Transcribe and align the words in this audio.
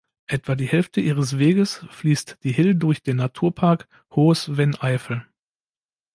Etwa 0.25 0.55
die 0.55 0.65
Hälfte 0.65 0.99
ihre 0.99 1.21
Weges 1.37 1.85
fließt 1.91 2.39
die 2.41 2.51
Hill 2.51 2.73
durch 2.73 3.03
den 3.03 3.17
Naturpark 3.17 3.87
Hohes 4.15 4.57
Venn-Eifel. 4.57 5.27